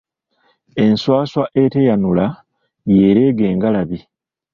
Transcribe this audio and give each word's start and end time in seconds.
Enswaswa 0.83 1.43
eteeyanula, 1.63 2.25
y'ereega 2.93 3.45
engalabi. 3.51 3.99